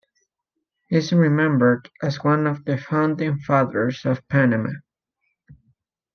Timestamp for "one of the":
2.23-2.75